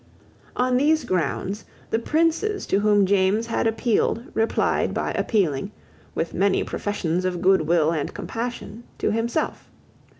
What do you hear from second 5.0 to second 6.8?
appealing, with many